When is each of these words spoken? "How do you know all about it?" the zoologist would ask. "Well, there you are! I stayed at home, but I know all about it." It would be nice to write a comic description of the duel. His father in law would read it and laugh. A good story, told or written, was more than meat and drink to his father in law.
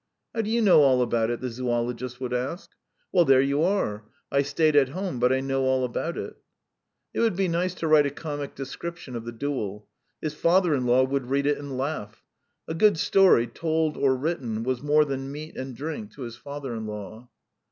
"How 0.33 0.41
do 0.41 0.49
you 0.49 0.63
know 0.63 0.81
all 0.81 1.03
about 1.03 1.29
it?" 1.29 1.41
the 1.41 1.51
zoologist 1.51 2.19
would 2.19 2.33
ask. 2.33 2.71
"Well, 3.11 3.23
there 3.23 3.39
you 3.39 3.61
are! 3.61 4.03
I 4.31 4.41
stayed 4.41 4.75
at 4.75 4.89
home, 4.89 5.19
but 5.19 5.31
I 5.31 5.41
know 5.41 5.61
all 5.65 5.85
about 5.85 6.17
it." 6.17 6.37
It 7.13 7.19
would 7.19 7.35
be 7.35 7.47
nice 7.47 7.75
to 7.75 7.87
write 7.87 8.07
a 8.07 8.09
comic 8.09 8.55
description 8.55 9.15
of 9.15 9.25
the 9.25 9.31
duel. 9.31 9.87
His 10.19 10.33
father 10.33 10.73
in 10.73 10.87
law 10.87 11.03
would 11.03 11.29
read 11.29 11.45
it 11.45 11.59
and 11.59 11.77
laugh. 11.77 12.23
A 12.67 12.73
good 12.73 12.97
story, 12.97 13.45
told 13.45 13.95
or 13.95 14.15
written, 14.15 14.63
was 14.63 14.81
more 14.81 15.05
than 15.05 15.31
meat 15.31 15.55
and 15.55 15.75
drink 15.75 16.13
to 16.15 16.23
his 16.23 16.35
father 16.35 16.73
in 16.73 16.87
law. 16.87 17.29